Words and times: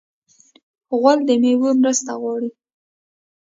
غول 0.99 1.19
د 1.27 1.29
میوو 1.41 1.69
مرسته 1.81 2.11
غواړي. 2.21 2.49